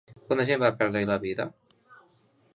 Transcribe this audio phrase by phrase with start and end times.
[0.29, 1.47] Quanta gent va perdre-hi la vida?